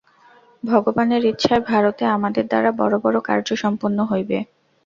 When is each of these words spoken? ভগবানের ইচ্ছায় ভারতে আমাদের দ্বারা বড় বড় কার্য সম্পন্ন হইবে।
ভগবানের 0.63 1.23
ইচ্ছায় 1.25 1.63
ভারতে 1.69 2.03
আমাদের 2.15 2.43
দ্বারা 2.47 2.69
বড় 2.81 2.95
বড় 3.03 3.17
কার্য 3.27 3.47
সম্পন্ন 3.63 3.97
হইবে। 4.11 4.37